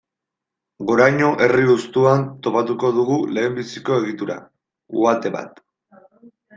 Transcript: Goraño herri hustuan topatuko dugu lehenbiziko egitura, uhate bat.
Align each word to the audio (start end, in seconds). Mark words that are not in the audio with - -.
Goraño 0.91 1.27
herri 1.47 1.67
hustuan 1.73 2.25
topatuko 2.49 2.93
dugu 2.97 3.21
lehenbiziko 3.37 4.01
egitura, 4.03 4.43
uhate 5.05 5.37
bat. 5.41 5.67